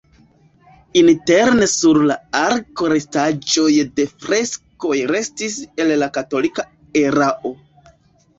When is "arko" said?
2.39-2.89